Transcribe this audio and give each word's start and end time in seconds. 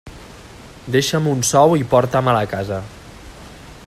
Deixa'm 0.95 1.27
un 1.33 1.45
sou 1.51 1.77
i 1.81 1.85
porta-me'l 1.93 2.39
a 2.41 2.49
casa. 2.55 2.81